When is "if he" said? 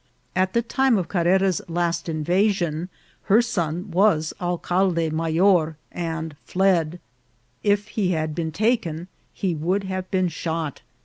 7.61-8.09